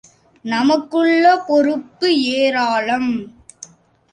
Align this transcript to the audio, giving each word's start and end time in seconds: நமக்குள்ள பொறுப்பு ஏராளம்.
நமக்குள்ள 0.45 1.25
பொறுப்பு 1.47 2.09
ஏராளம். 2.37 3.11